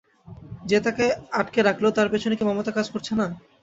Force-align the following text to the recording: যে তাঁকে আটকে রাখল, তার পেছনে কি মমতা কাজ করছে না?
যে 0.65 0.77
তাঁকে 0.85 1.05
আটকে 1.39 1.59
রাখল, 1.63 1.85
তার 1.97 2.07
পেছনে 2.13 2.35
কি 2.37 2.43
মমতা 2.45 2.71
কাজ 2.77 2.87
করছে 2.93 3.13
না? 3.15 3.25